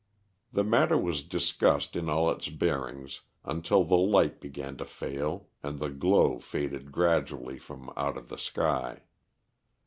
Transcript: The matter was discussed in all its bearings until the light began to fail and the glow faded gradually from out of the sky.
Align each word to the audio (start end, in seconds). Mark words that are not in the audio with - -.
The 0.51 0.63
matter 0.63 0.97
was 0.97 1.21
discussed 1.21 1.95
in 1.95 2.09
all 2.09 2.31
its 2.31 2.49
bearings 2.49 3.21
until 3.45 3.83
the 3.83 3.97
light 3.97 4.41
began 4.41 4.75
to 4.77 4.83
fail 4.85 5.49
and 5.61 5.77
the 5.77 5.91
glow 5.91 6.39
faded 6.39 6.91
gradually 6.91 7.59
from 7.59 7.93
out 7.95 8.17
of 8.17 8.27
the 8.29 8.39
sky. 8.39 9.03